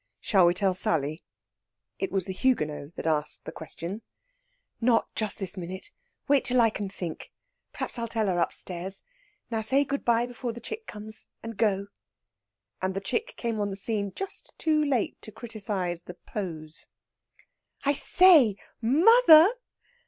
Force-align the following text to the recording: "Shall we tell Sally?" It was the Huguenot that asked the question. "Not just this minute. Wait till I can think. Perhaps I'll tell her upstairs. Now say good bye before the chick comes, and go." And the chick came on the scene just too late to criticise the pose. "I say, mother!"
"Shall 0.19 0.47
we 0.47 0.55
tell 0.55 0.73
Sally?" 0.73 1.21
It 1.99 2.11
was 2.11 2.25
the 2.25 2.33
Huguenot 2.33 2.95
that 2.95 3.05
asked 3.05 3.45
the 3.45 3.51
question. 3.51 4.01
"Not 4.81 5.13
just 5.13 5.37
this 5.37 5.55
minute. 5.57 5.91
Wait 6.27 6.43
till 6.43 6.59
I 6.59 6.71
can 6.71 6.89
think. 6.89 7.31
Perhaps 7.71 7.99
I'll 7.99 8.07
tell 8.07 8.25
her 8.25 8.39
upstairs. 8.39 9.03
Now 9.51 9.61
say 9.61 9.83
good 9.85 10.03
bye 10.03 10.25
before 10.25 10.53
the 10.53 10.59
chick 10.59 10.87
comes, 10.87 11.27
and 11.43 11.55
go." 11.55 11.85
And 12.81 12.95
the 12.95 12.99
chick 12.99 13.35
came 13.37 13.59
on 13.59 13.69
the 13.69 13.75
scene 13.75 14.11
just 14.15 14.55
too 14.57 14.83
late 14.83 15.21
to 15.21 15.31
criticise 15.31 16.01
the 16.01 16.15
pose. 16.15 16.87
"I 17.83 17.93
say, 17.93 18.55
mother!" 18.81 19.53